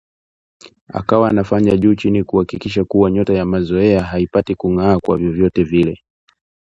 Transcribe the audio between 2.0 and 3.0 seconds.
kuhakikisha